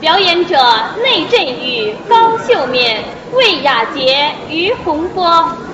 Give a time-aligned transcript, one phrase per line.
[0.00, 0.56] 表演者
[1.02, 2.82] 内振宇、高秀敏、
[3.32, 5.71] 魏雅洁、于洪波。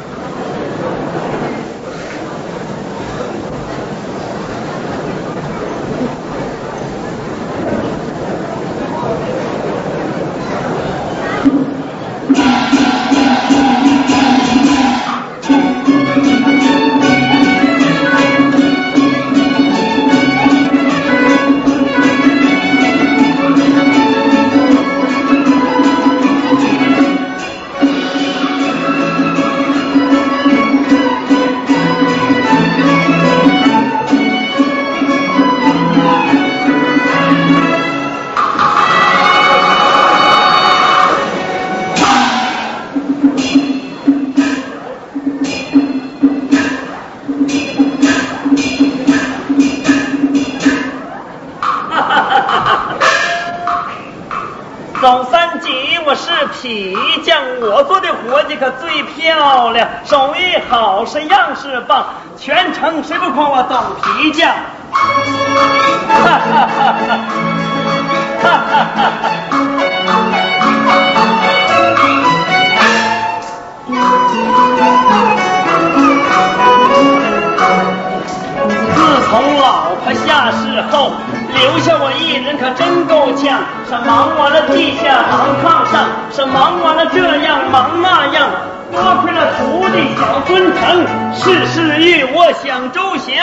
[83.88, 85.94] 是忙完了地下忙炕上，
[86.30, 88.48] 是忙完了这样忙那样，
[88.92, 93.34] 多亏了徒弟小尊成，事事与我想周详，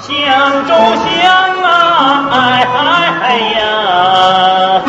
[0.00, 1.22] 想周详
[1.62, 2.34] 啊，哎
[3.22, 3.24] 哎
[3.58, 4.82] 呀！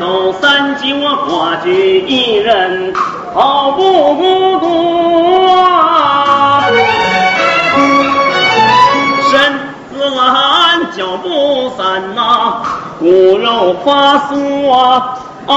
[0.00, 2.92] 走三级我寡居一人，
[3.34, 5.07] 好不孤独
[12.98, 15.54] 骨肉发酥啊啊！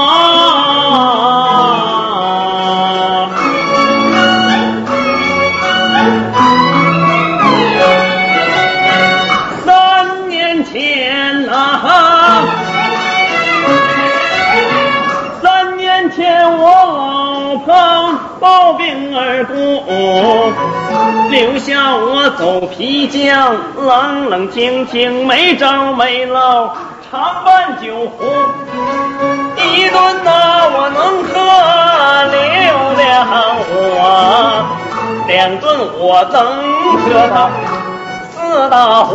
[9.64, 12.44] 三年前啊，
[15.42, 17.74] 三年前我老婆
[18.40, 19.52] 暴病而故。
[21.30, 26.74] 留下我走皮匠，冷冷清清，没招没落，
[27.12, 28.24] 常伴酒壶。
[29.58, 30.30] 一顿呐
[30.72, 31.30] 我能喝
[32.32, 32.34] 六
[32.96, 33.04] 两
[33.68, 33.70] 我，
[35.28, 35.62] 两顿
[35.98, 36.34] 我能
[37.02, 37.36] 喝到
[38.30, 38.34] 四
[38.70, 39.12] 大壶。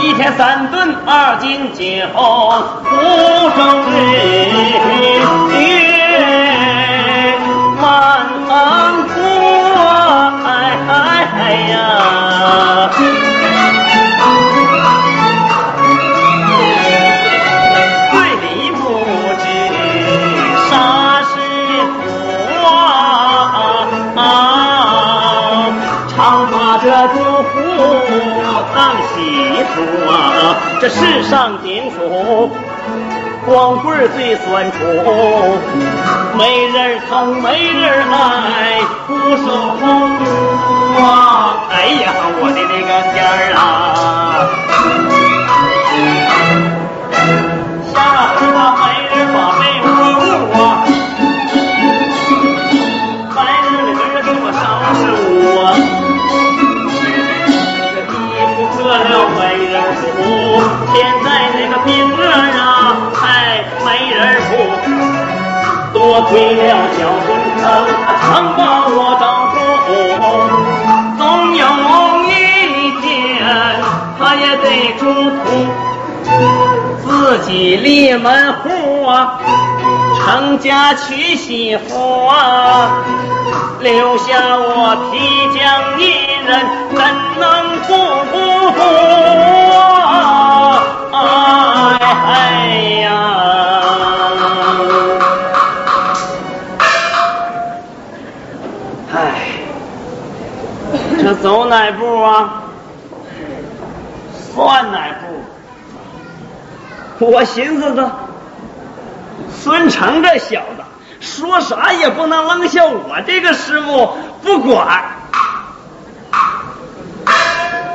[0.00, 1.80] 一天三顿二斤酒，
[2.82, 2.90] 壶
[3.56, 3.60] 中
[3.92, 3.94] 月
[7.80, 7.86] 满
[9.06, 9.14] 壶。
[10.88, 10.90] 哎
[11.70, 11.78] 呀！
[30.80, 32.50] 这世上顶苦。
[33.44, 34.78] 光棍最酸楚，
[36.38, 39.46] 没人疼，没人爱，不受
[39.80, 39.82] 风
[41.02, 41.66] 啊！
[41.68, 43.18] 哎呀，我的那个天
[43.56, 43.58] 啊！
[66.12, 67.64] 扶，多亏了小孙成，
[68.20, 69.24] 曾把我照
[69.56, 69.90] 顾。
[71.16, 71.20] 总
[71.56, 71.64] 有
[72.28, 72.30] 一
[73.00, 73.10] 天，
[74.18, 74.68] 他也得
[74.98, 75.00] 出
[75.30, 75.44] 土，
[77.06, 79.40] 自己立门户啊，
[80.18, 83.02] 成家娶媳妇啊，
[83.80, 85.18] 留下我皮
[85.58, 86.12] 匠一
[86.44, 86.60] 人，
[86.90, 87.00] 怎
[87.40, 87.42] 能
[87.86, 87.90] 不
[88.30, 88.36] 辜
[88.72, 88.78] 负
[91.12, 91.16] 啊？
[92.24, 92.36] 哎
[93.02, 93.81] 呀！
[101.34, 102.62] 走哪步啊？
[104.54, 105.06] 算哪
[107.18, 107.26] 步？
[107.30, 108.10] 我寻思着，
[109.62, 110.82] 孙成这小子
[111.20, 114.10] 说啥也不能扔下我这个师傅
[114.42, 115.04] 不管。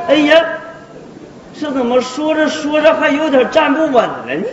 [0.08, 0.42] 哎呀，
[1.60, 4.48] 这怎么说着说着还有点站不稳了呢？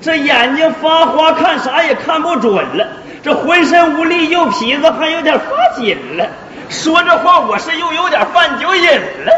[0.00, 2.86] 这眼睛发花，看啥也看不准了。
[3.22, 5.46] 这浑身无力，右皮子还有点发
[5.76, 6.26] 紧了。
[6.70, 9.32] 说这话我是又有点犯酒瘾了。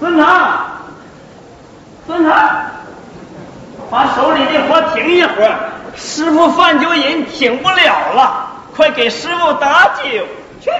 [0.00, 0.66] 孙堂，
[2.06, 2.32] 孙堂，
[3.90, 5.58] 把手里的活停一会儿，
[5.94, 10.02] 师傅犯酒瘾挺不了了，快给师傅打酒
[10.60, 10.70] 去。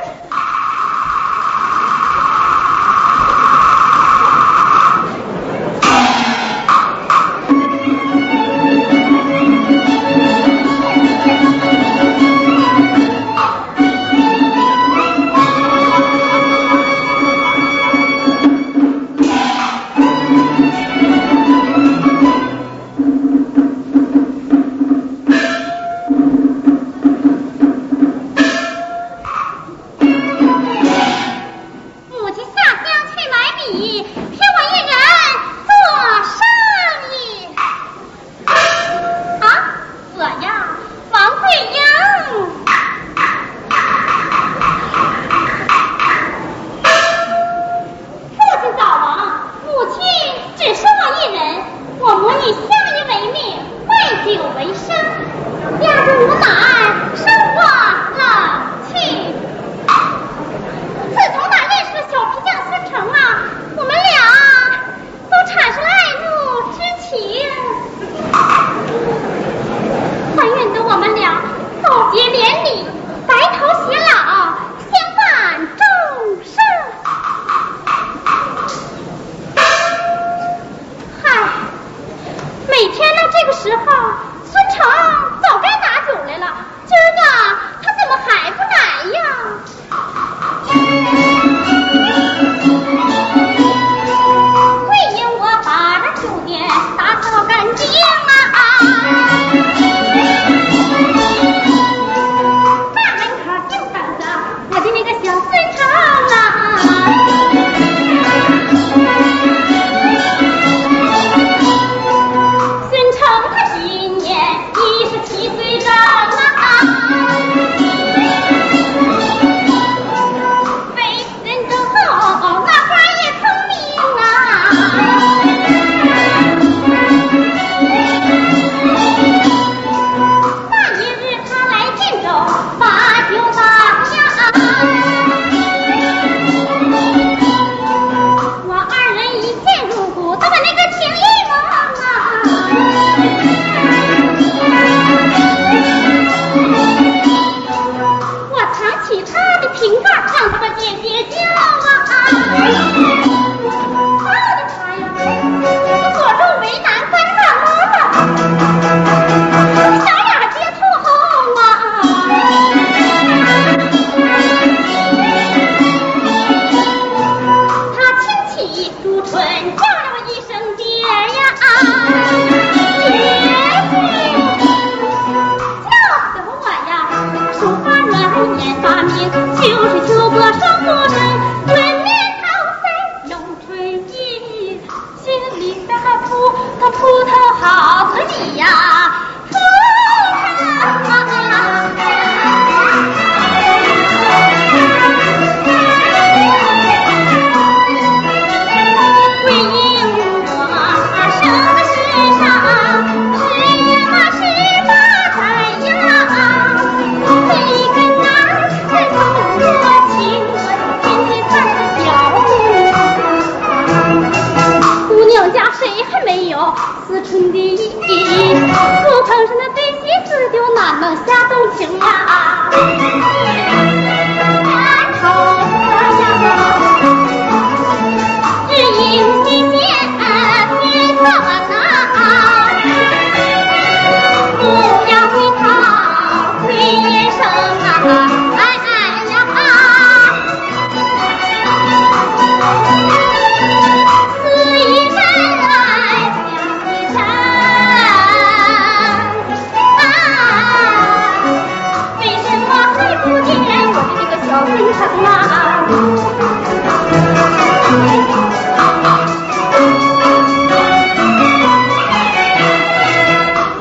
[254.93, 255.29] 疼啊！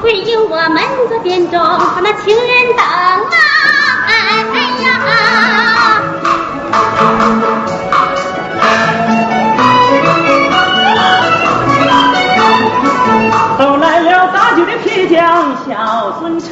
[0.02, 0.76] 会有我们
[1.10, 2.86] 的殿中把那情人等啊！
[4.08, 4.12] 哎
[4.84, 4.88] 呀！
[13.58, 15.70] 都来了大酒的皮匠小
[16.20, 16.50] 孙成。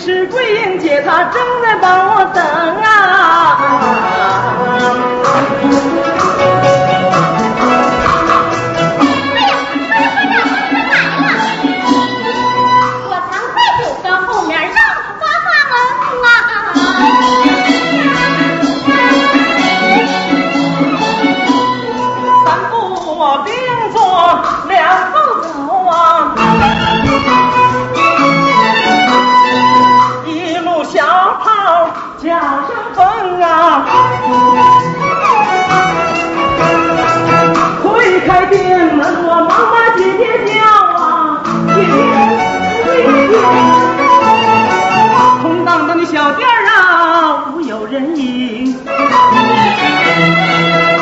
[0.00, 2.99] 是桂英姐，她正在帮我等啊。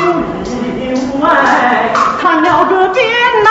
[0.04, 0.06] 屋
[0.42, 1.26] 里屋外
[2.20, 3.04] 看了个遍
[3.44, 3.48] 呐，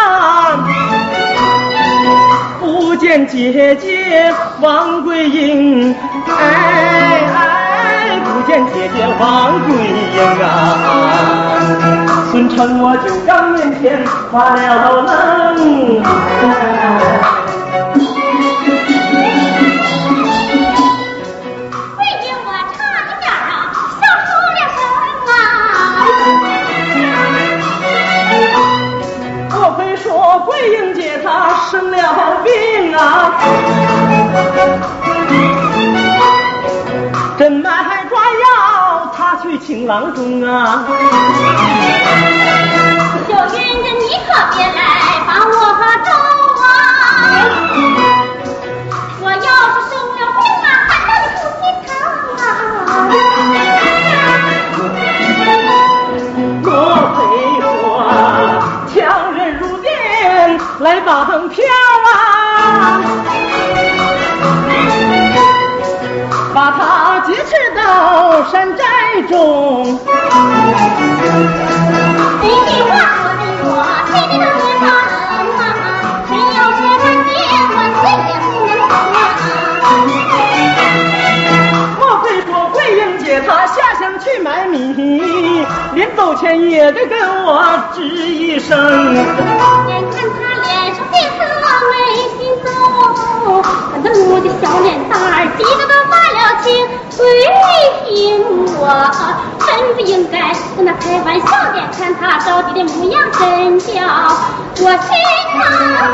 [2.59, 5.95] 不见姐姐王桂英，
[6.27, 9.75] 哎哎，不见姐姐王桂
[10.15, 10.47] 英啊！
[12.31, 16.01] 孙成我就刚面前发了愣。
[37.38, 37.70] 真买
[38.10, 40.86] 抓药，他去请郎中啊！
[43.27, 43.51] 小云
[43.84, 44.80] 子，你可别来
[69.29, 70.00] 中。
[72.41, 73.69] 你的话说的我
[74.07, 75.22] 心里头也发冷
[75.57, 75.62] 啊！
[76.27, 77.29] 谁要说他结
[77.67, 79.15] 婚，谁也不能啊！
[82.00, 84.75] 莫非说桂英姐她下乡去买米，
[85.93, 88.77] 临走前也得跟我吱一声。
[89.15, 91.39] 眼看他脸上变色
[93.48, 93.63] 动，
[94.04, 96.68] 那我的小脸蛋儿低着都发了青。
[97.18, 97.24] 对
[98.06, 98.08] 听
[98.77, 98.84] 我，
[99.66, 100.36] 真不应该
[100.75, 101.75] 跟他开玩笑的。
[101.98, 103.86] 看他着急的模样，真叫
[104.80, 105.10] 我心
[105.54, 105.58] 疼
[105.96, 106.06] 啊！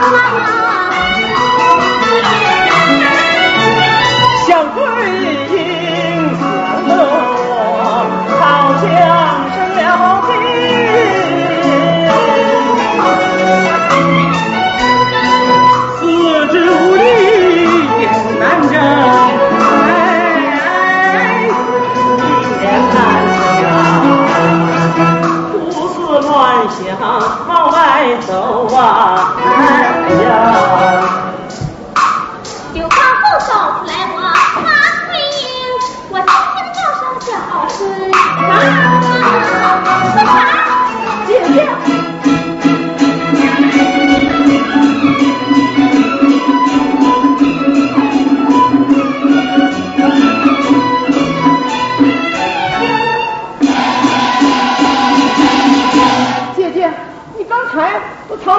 [4.48, 4.78] 小桂
[5.50, 5.58] 英，
[6.38, 6.40] 死
[6.88, 7.52] 了我，
[8.40, 8.42] 好
[8.80, 8.86] 像
[27.48, 29.36] 往外走啊！
[29.38, 31.23] 哎呀，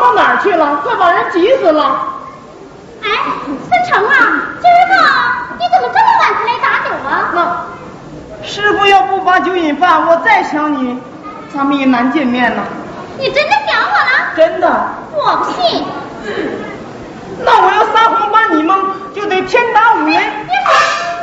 [0.04, 0.82] 到哪儿去了？
[0.84, 1.96] 快把人急死了！
[3.02, 3.08] 哎，
[3.46, 4.12] 孙成啊，
[4.60, 4.94] 今儿个
[5.58, 7.32] 你怎么这么晚才来打酒啊？
[7.32, 11.00] 那师傅要不把酒引饭，我再想你，
[11.54, 12.62] 咱们也难见面呢。
[13.18, 14.34] 你真的想我了？
[14.36, 14.88] 真的。
[15.14, 15.86] 我不信。
[17.42, 18.78] 那我要撒谎把你蒙，
[19.14, 20.20] 就得天打五雷。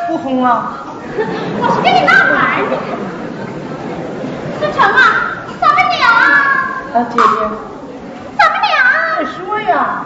[0.08, 0.74] 不哄啊！
[1.62, 2.78] 我是跟你闹玩呢。
[4.60, 5.00] 孙成啊，
[5.62, 6.08] 咱们俩。
[7.00, 7.48] 啊，姐姐。
[9.26, 10.04] 说呀，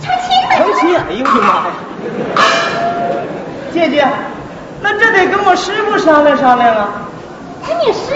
[0.00, 0.96] 成亲成亲！
[0.96, 1.72] 哎呦我的妈呀！
[3.72, 4.06] 姐姐，
[4.82, 6.88] 那这得跟我师傅商量商量啊。
[7.66, 8.14] 跟你师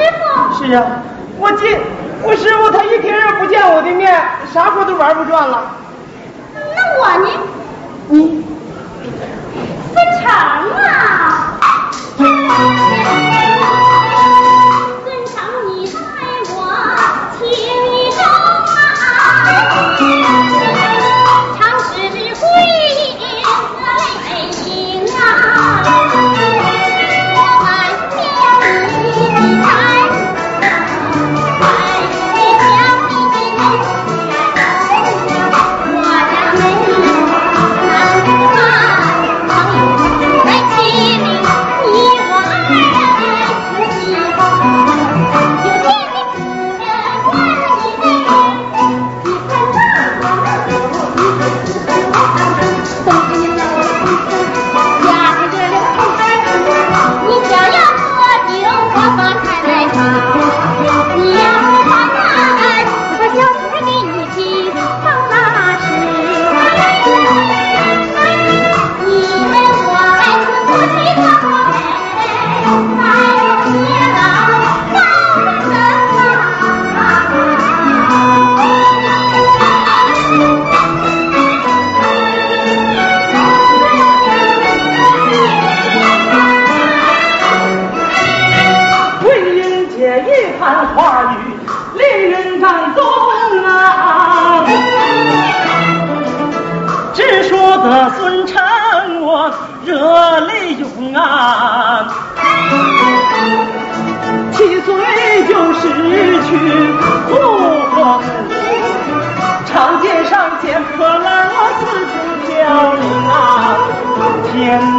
[0.54, 0.64] 傅？
[0.64, 1.02] 是啊，
[1.38, 1.78] 我今
[2.22, 4.20] 我师傅他一天要不见我的面，
[4.52, 5.70] 啥活都玩不转了。
[6.54, 7.28] 那我呢？
[8.08, 8.44] 你
[9.94, 10.24] 分成
[10.84, 11.54] 啊！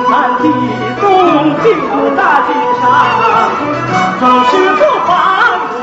[0.10, 0.44] 满地
[1.02, 1.04] 冻，
[1.62, 2.84] 屁股大地上，
[4.20, 5.10] 总是不把
[5.72, 5.74] 我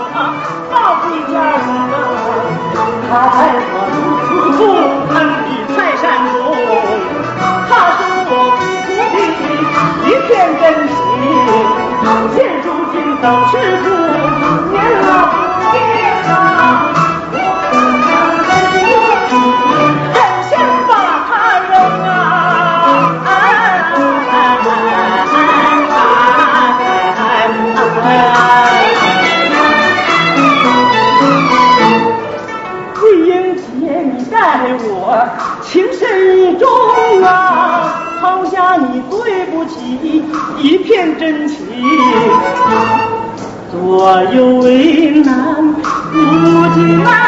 [0.70, 1.66] 抱回家啊！
[3.10, 3.38] 他在
[3.72, 3.76] 我
[4.28, 4.58] 祖父
[5.08, 5.14] 盆
[5.44, 6.02] 地菜山
[6.32, 6.32] 中，
[7.68, 9.16] 他说我祖父的
[10.06, 10.94] 一片真情，
[12.34, 13.52] 现如今都是
[13.82, 13.84] 父
[14.70, 15.34] 年老不
[15.72, 15.74] 见
[16.30, 16.32] 啊，
[40.62, 41.56] 一片真情，
[43.72, 46.18] 左右为难不
[46.74, 47.21] 进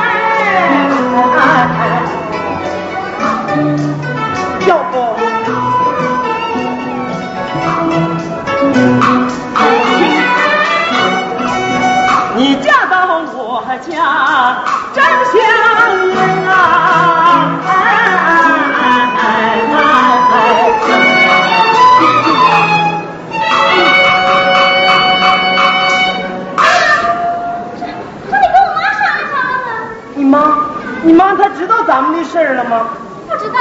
[30.24, 30.56] 你妈，
[31.02, 32.86] 你妈她知道咱们的事儿了吗？
[33.28, 33.58] 不知道，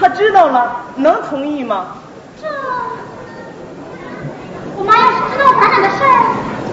[0.00, 1.86] 她知道了，能同意吗？
[2.40, 2.46] 这
[4.76, 6.14] 我妈要是知道咱俩的事儿，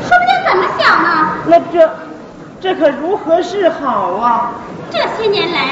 [0.06, 1.10] 说不定怎么想呢？
[1.48, 1.89] 那这，
[2.62, 4.52] 这可如何是好啊？
[4.91, 5.69] 这些年来，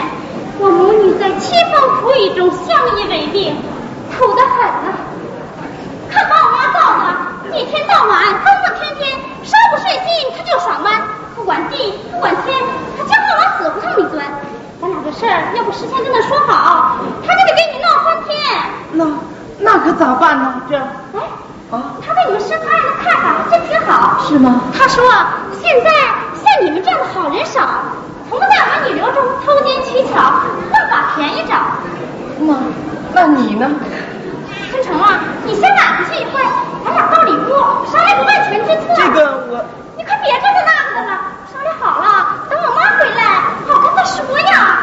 [0.58, 3.56] 我母女在凄风苦雨中相依为命，
[4.18, 4.98] 苦得很啊！
[6.10, 9.06] 看把我妈造的，一天到晚疯疯癫癫，
[9.46, 11.00] 稍不顺心她就耍弯，
[11.36, 12.58] 不管地不管天，
[13.62, 14.26] 死不让你钻。
[14.82, 18.34] 咱俩这事儿要不事先跟他说好，他就得跟你闹翻天。
[18.94, 19.06] 那
[19.60, 20.62] 那可咋办呢？
[20.68, 21.22] 这哎，
[21.70, 24.18] 啊，他对你们师傅二人的看法还真挺好。
[24.26, 24.62] 是吗？
[24.74, 25.06] 他说
[25.62, 25.92] ：“现在
[26.34, 27.62] 像你们这样的好人少，
[28.28, 30.18] 从不在儿女流中偷奸取巧，
[30.72, 31.54] 乱把便宜找。
[32.40, 32.56] 那
[33.14, 33.70] 那你呢？
[34.72, 36.42] 春成啊，你先揽回去一回，
[36.84, 38.96] 咱俩到里屋商量个万全之策。
[38.96, 39.64] 这个我
[39.96, 41.22] 你可别这个那个的了，
[41.54, 43.22] 商量好了，等我妈回来，
[44.26, 44.78] 姑娘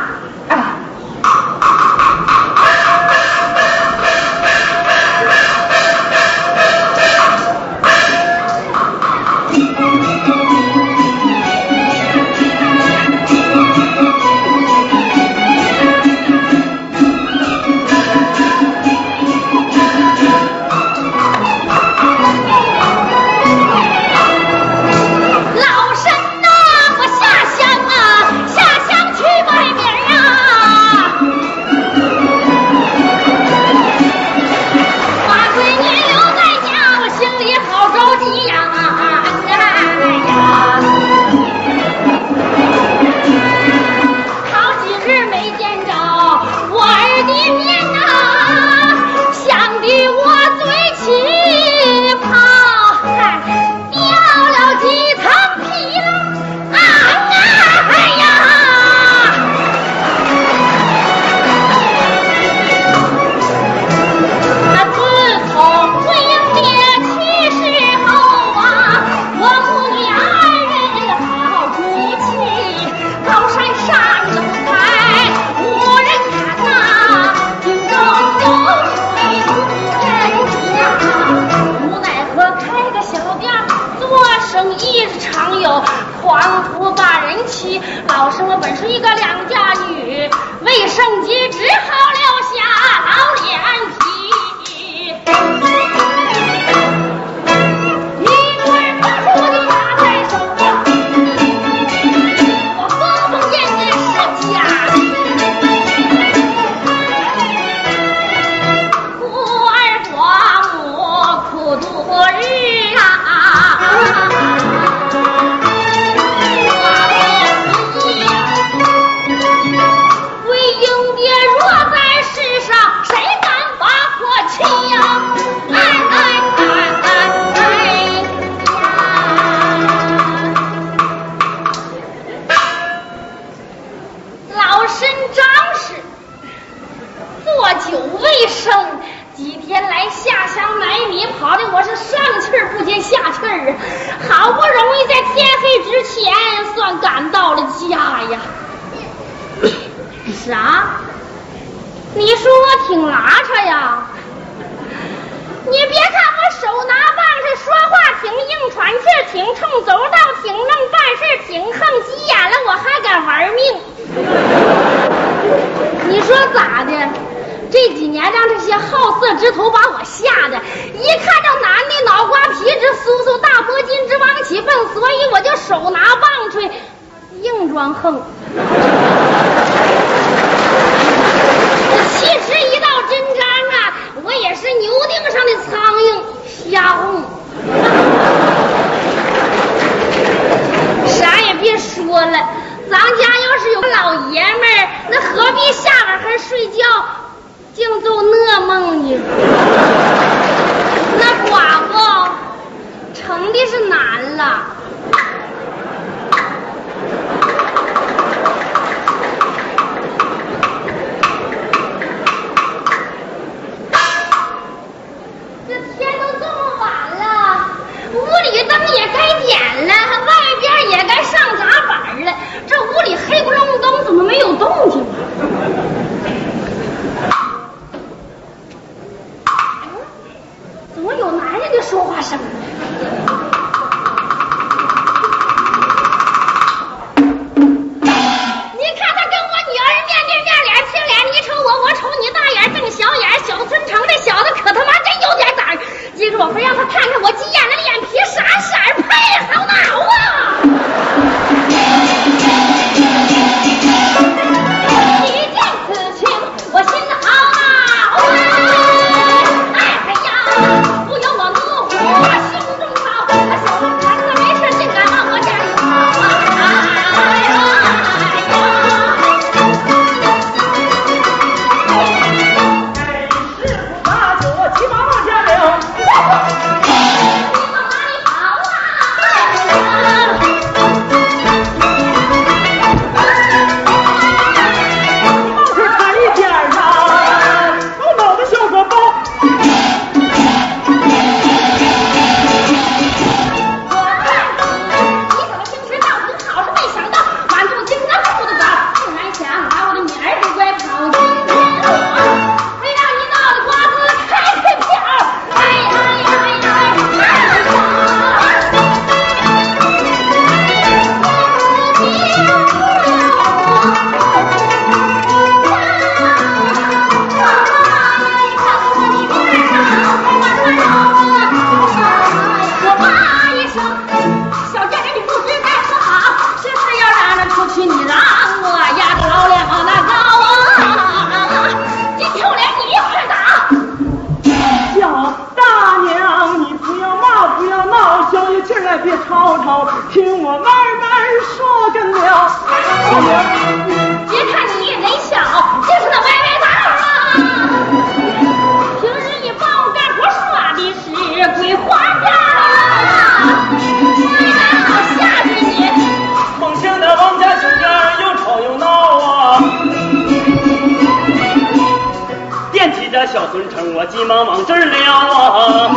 [364.10, 365.90] 急忙往这儿撩啊。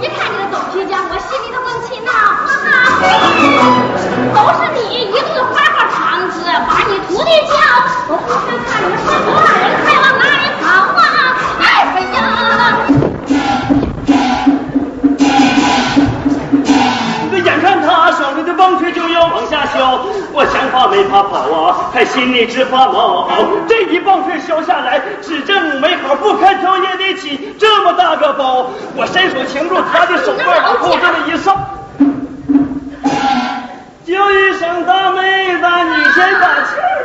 [0.00, 2.68] 一看这个狗皮匠我心里头更气闹哈哈
[4.34, 7.52] 都是你一顿花花肠子把你徒弟教
[8.08, 9.08] 我不害怕你们说
[21.72, 23.28] 还心里直发毛
[23.68, 28.70] 这一棒槌削下来指着五门口不开挑也得起这么大个包。
[28.96, 31.56] 我伸手擒住他的手腕往后这么一上
[34.04, 36.46] 叫一声大妹子你先把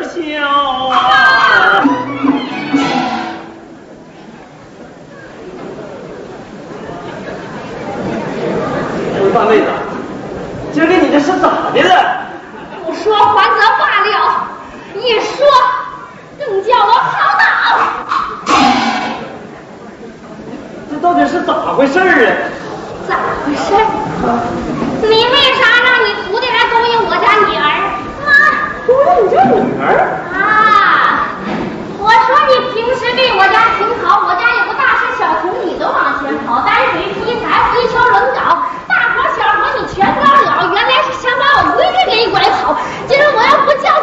[0.10, 1.84] 气消啊。
[9.34, 9.66] 大妹子
[10.72, 12.05] 今儿个你这是咋的了？
[21.26, 22.06] 这是咋回事啊？
[23.10, 24.46] 咋回事啊？
[25.02, 27.66] 你为啥让你徒弟来勾引我家女儿？
[28.22, 28.30] 妈。
[28.86, 29.90] 勾引你家女儿？
[30.38, 31.34] 啊。
[31.98, 42.78] 我说你平时对我家挺好我家有个大事小情你都往前跑担水劈柴回敲冷镐大活小活你全包了原来是想把我闺女给你拐跑
[43.10, 43.95] 今儿我要不叫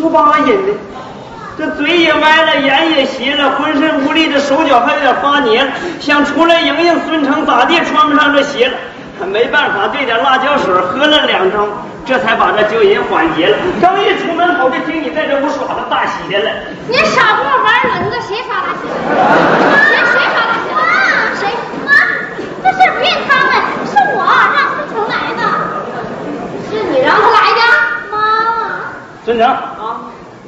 [0.00, 0.72] 这把我瘾的，
[1.58, 8.72] 这嘴也歪了，眼也斜了，浑身无力，这手脚还有点发黏，想出来迎迎孙成，咋地穿不上这鞋了。
[9.26, 11.68] 没办法，兑点辣椒水喝了两盅，
[12.06, 13.58] 这才把这酒瘾缓解了。
[13.82, 16.50] 刚一出门口，就听你在这屋耍着大喜的了。
[16.88, 18.88] 你少给我玩轮子，谁耍大喜？
[19.86, 20.72] 谁谁耍大喜？
[20.72, 20.80] 妈，
[21.36, 21.52] 谁？
[21.84, 21.92] 妈，
[22.64, 23.52] 这事不怨他们，
[23.84, 24.24] 是我
[24.56, 25.42] 让孙成来的。
[26.70, 27.60] 是你让他来的？
[28.10, 28.16] 妈。
[29.22, 29.44] 孙成，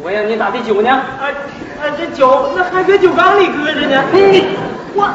[0.02, 0.90] 我让你打的酒呢？
[1.22, 1.32] 哎
[1.82, 4.02] 哎，这酒那还搁酒缸里搁着呢。
[4.12, 4.56] 你
[4.94, 5.08] 我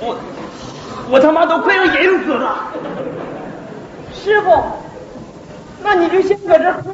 [0.00, 0.16] 我
[1.10, 2.56] 我他妈都快要饮死了。
[4.14, 4.62] 师傅，
[5.82, 6.92] 那你就先搁这喝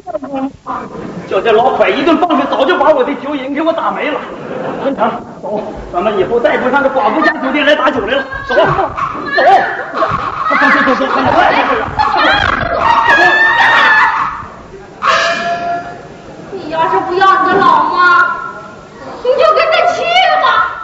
[0.65, 0.81] 吧。
[1.29, 4.19] 叫这老蒯一顿棒子，早就把我的酒瘾给我打没了。
[4.85, 5.11] 文成，
[5.43, 5.61] 走，
[5.93, 8.25] 咱们以后再不上这寡妇家酒店来打酒来了。
[8.47, 8.73] 走，走，走，
[9.35, 11.85] 走，走，走，快点，快点！
[13.09, 14.28] 你
[16.79, 18.25] 要是不要你的老妈，
[19.25, 20.05] 你就跟他去
[20.41, 20.78] 吧。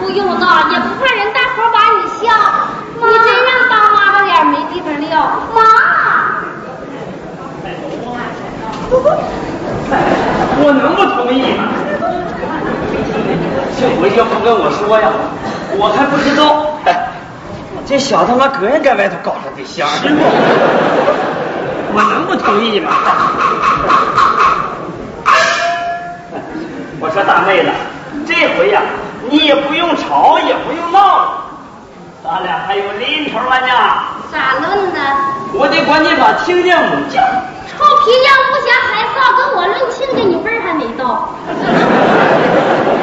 [0.00, 2.22] 不用的，也不怕人大伙把你笑。
[2.96, 5.14] 你真让当妈的脸没地方撂，
[5.54, 5.58] 妈。
[10.58, 11.60] 我能不同意吗？
[13.78, 15.08] 这回要不跟我说呀，
[15.76, 16.78] 我还不知道。
[16.84, 17.08] 哎，
[17.86, 19.86] 这小他妈个人在外头搞上对象。
[19.88, 20.14] 师傅，
[21.94, 22.90] 我能不同意吗？
[26.98, 27.70] 我说大妹子，
[28.26, 28.80] 这回呀，
[29.28, 31.42] 你也不用吵，也不用闹，
[32.22, 33.66] 咱俩还有零头了呢。
[34.32, 35.00] 咋论呢？
[35.52, 37.20] 我得管你把亲家母叫。
[37.68, 41.28] 臭皮匠不嫌还臊，跟我论亲家，你辈儿还没到。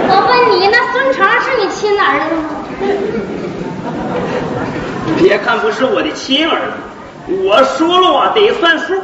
[0.10, 2.50] 我问你，那孙成是你亲儿子吗？
[5.18, 9.02] 别看不是我的亲儿子，我说了我得算数。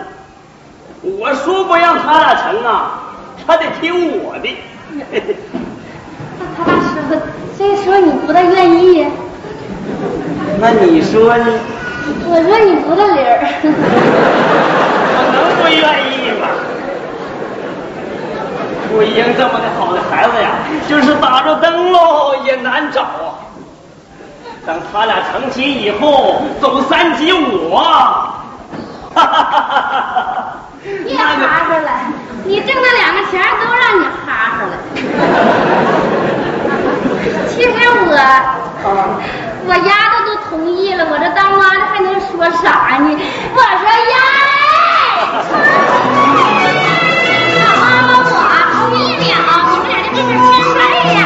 [1.01, 2.99] 我说不让他俩成啊，
[3.47, 4.57] 他得听我的。
[7.61, 9.05] 那他俩说，你不大愿意。
[10.61, 11.45] 那你说呢？
[12.25, 13.37] 我说你不大理儿。
[15.11, 16.47] 我能不愿意吗？
[18.95, 20.51] 桂英这么的好的孩子呀，
[20.87, 23.43] 就是打着灯笼也难找啊。
[24.65, 28.39] 等他俩成亲以后，走三级舞啊！
[29.13, 30.55] 哈哈哈哈哈！
[31.03, 31.23] 别哈
[31.67, 31.89] 哈了，
[32.45, 34.71] 你挣那两个钱都让你哈哈了。
[37.59, 37.71] 其实
[38.07, 38.15] 我，
[39.67, 43.19] 我丫头都同意了，我这当妈的还能说啥呢？
[43.53, 43.83] 我说
[44.13, 44.15] 丫。
[47.59, 48.31] 那妈妈，我
[48.71, 49.35] 同意了，
[49.71, 50.79] 你们俩就这门亲事
[51.15, 51.19] 呀。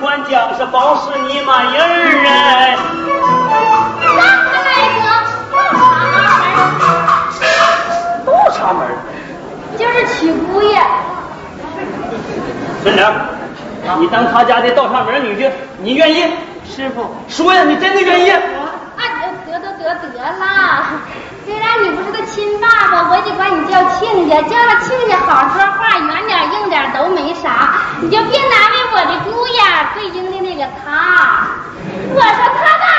[0.00, 1.82] 管讲，是保是你满意儿
[2.26, 2.78] 哎。
[8.60, 8.86] 大门
[9.78, 10.78] 就是娶姑爷。
[12.82, 13.14] 孙成，
[13.98, 16.24] 你当他家的倒插门女婿，你愿意？
[16.68, 18.30] 师傅，说呀，你真的愿意？
[18.30, 18.42] 啊，
[19.46, 21.00] 得得得得得啦！
[21.46, 27.48] 虽然你不是个亲爸爸，我得管你叫亲家，叫了亲家好说话，圆点硬点都没啥，
[28.02, 28.67] 你就别难为
[28.98, 29.60] 我的姑爷
[29.94, 31.46] 北京的那个他。
[32.10, 32.97] 我说他大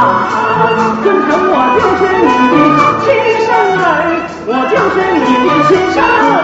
[0.00, 3.06] 我就是你的亲
[3.46, 3.48] 生
[3.82, 3.82] 儿，
[4.46, 6.37] 我就是你的亲生儿。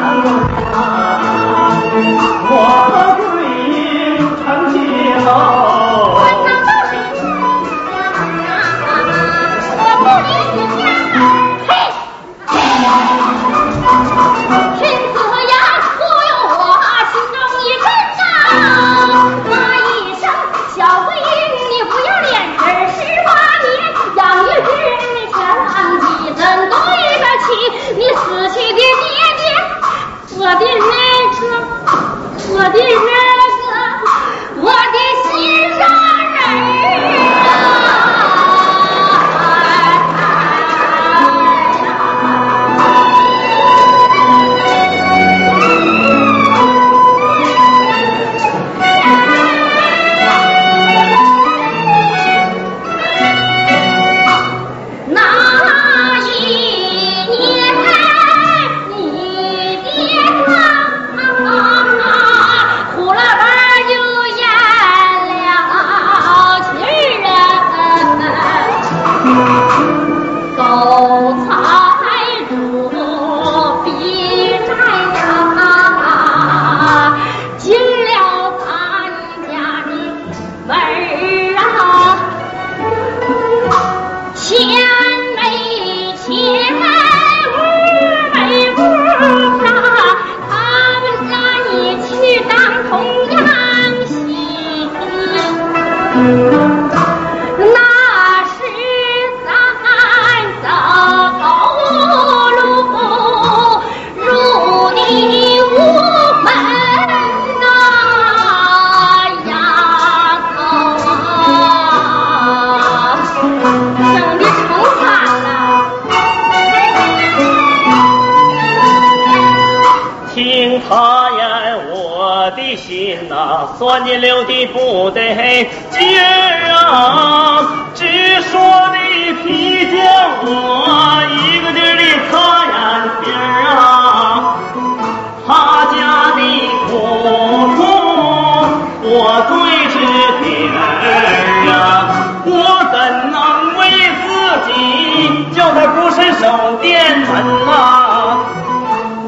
[146.56, 147.26] 老店门
[147.66, 148.38] 呐，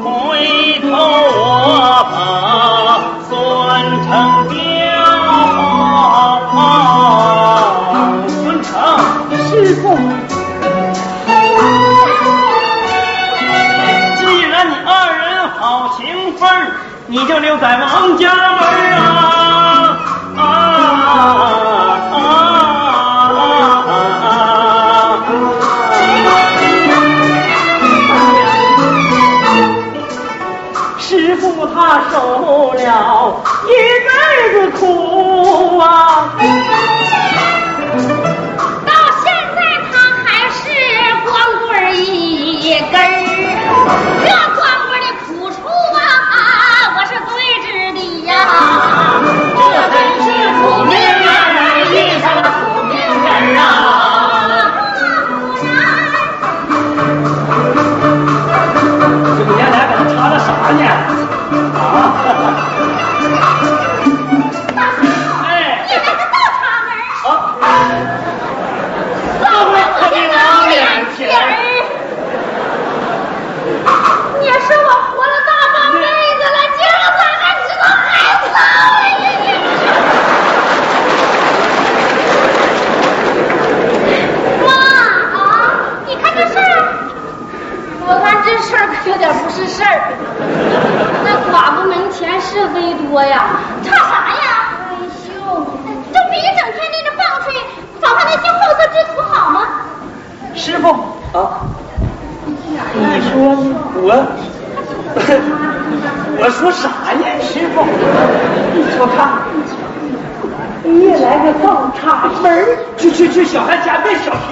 [0.01, 0.07] 回
[0.79, 2.15] 头我把
[3.27, 3.29] 孙
[4.05, 4.07] 成
[4.47, 4.55] 彪
[6.53, 6.55] 换，
[8.29, 8.31] 孙
[8.63, 8.71] 成
[9.43, 9.83] 师傅，
[14.15, 15.21] 既然你二人
[15.59, 15.61] 好
[15.97, 15.99] 情
[16.37, 16.47] 分，
[17.07, 18.86] 你就留在王家门。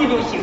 [0.06, 0.42] следующих.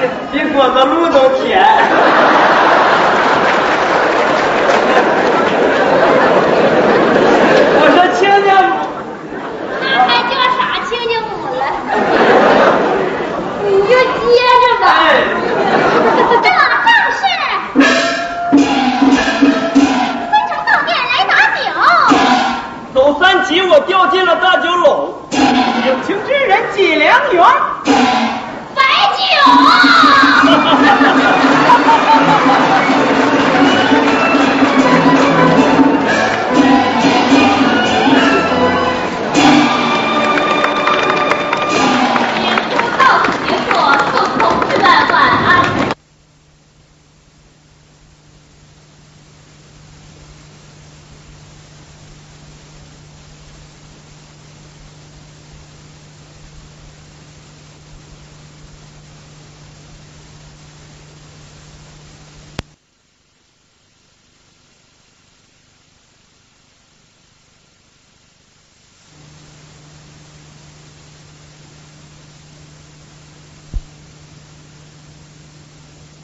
[0.00, 1.62] 比比果子露都甜